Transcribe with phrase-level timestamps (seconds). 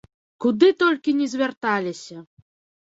[0.45, 2.21] Куды толькі ні звярталіся!